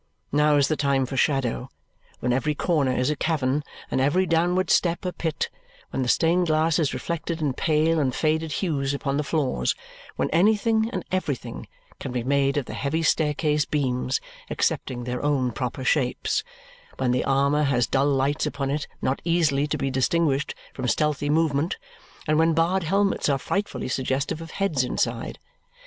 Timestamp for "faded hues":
8.15-8.95